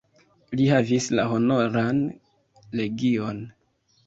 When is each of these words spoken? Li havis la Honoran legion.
Li 0.59 0.63
havis 0.71 1.09
la 1.19 1.25
Honoran 1.33 2.01
legion. 2.81 3.45